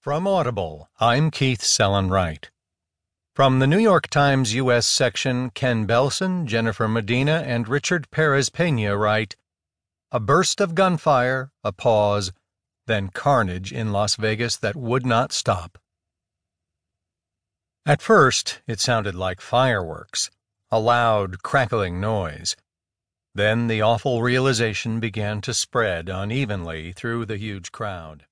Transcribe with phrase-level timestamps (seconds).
[0.00, 2.50] From Audible, I'm Keith Sellon-Wright.
[3.34, 4.86] From the New York Times U.S.
[4.86, 9.34] section, Ken Belson, Jennifer Medina, and Richard Pérez Peña write
[10.12, 12.30] A burst of gunfire, a pause,
[12.86, 15.78] then carnage in Las Vegas that would not stop.
[17.84, 20.30] At first, it sounded like fireworks,
[20.70, 22.54] a loud, crackling noise.
[23.34, 28.26] Then the awful realization began to spread unevenly through the huge crowd.